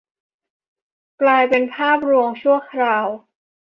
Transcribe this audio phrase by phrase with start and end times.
[1.21, 3.07] กลายเป็นแค่ภาพลวงชั่วคราว